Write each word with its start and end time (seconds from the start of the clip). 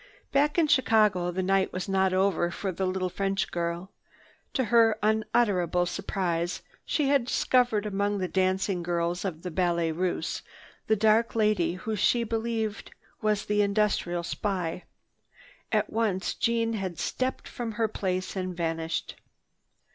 Back 0.31 0.57
in 0.57 0.65
Chicago 0.65 1.29
the 1.29 1.43
night 1.43 1.71
was 1.71 1.87
not 1.87 2.11
over 2.11 2.49
for 2.49 2.71
the 2.71 2.87
little 2.87 3.07
French 3.07 3.51
girl. 3.51 3.91
To 4.55 4.63
her 4.63 4.97
unutterable 5.03 5.85
surprise, 5.85 6.63
she 6.87 7.09
had 7.09 7.25
discovered 7.25 7.85
among 7.85 8.17
the 8.17 8.27
dancing 8.27 8.81
girls 8.81 9.23
of 9.23 9.43
the 9.43 9.51
Ballet 9.51 9.91
Russe 9.91 10.41
the 10.87 10.95
dark 10.95 11.35
lady 11.35 11.75
who 11.75 11.95
she 11.95 12.23
believed 12.23 12.89
was 13.21 13.45
the 13.45 13.61
industrial 13.61 14.23
spy. 14.23 14.85
At 15.71 15.91
once 15.93 16.33
Jeanne 16.33 16.73
had 16.73 16.97
stepped 16.97 17.47
from 17.47 17.73
her 17.73 17.87
place 17.87 18.35
and 18.35 18.57
vanished. 18.57 19.21